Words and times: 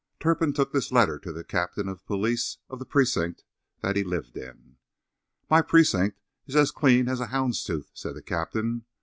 Turpin 0.19 0.51
took 0.51 0.73
this 0.73 0.91
letter 0.91 1.19
to 1.19 1.31
the 1.31 1.43
captain 1.43 1.87
of 1.87 2.07
police 2.07 2.57
of 2.71 2.79
the 2.79 2.87
precinct 2.87 3.43
that 3.83 3.95
he 3.95 4.03
lived 4.03 4.35
in. 4.35 4.77
"My 5.47 5.61
precinct 5.61 6.17
is 6.47 6.55
as 6.55 6.71
clean 6.71 7.07
as 7.07 7.19
a 7.19 7.27
hound's 7.27 7.63
tooth," 7.63 7.91
said 7.93 8.15
the 8.15 8.23
captain. 8.23 8.85